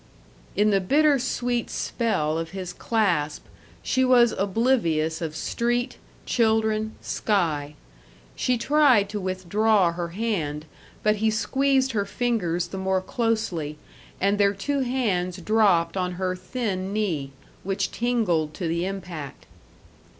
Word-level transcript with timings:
In 0.55 0.71
the 0.71 0.81
bitter 0.81 1.19
sweet 1.19 1.69
spell 1.69 2.39
of 2.39 2.49
his 2.57 2.73
clasp 2.73 3.45
she 3.83 4.03
was 4.03 4.31
oblivious 4.31 5.21
of 5.21 5.35
street, 5.35 5.97
children, 6.25 6.95
sky. 7.01 7.75
She 8.35 8.57
tried 8.57 9.09
to 9.09 9.21
withdraw 9.21 9.91
her 9.93 10.07
hand, 10.07 10.65
but 11.03 11.17
he 11.17 11.29
squeezed 11.29 11.91
her 11.91 12.05
fingers 12.05 12.69
the 12.69 12.79
more 12.79 12.99
closely 13.03 13.77
and 14.19 14.39
their 14.39 14.55
two 14.55 14.79
hands 14.79 15.37
dropped 15.37 15.95
on 15.95 16.13
her 16.13 16.35
thin 16.35 16.91
knee, 16.91 17.29
which 17.61 17.91
tingled 17.91 18.55
to 18.55 18.67
the 18.67 18.87
impact. 18.87 19.45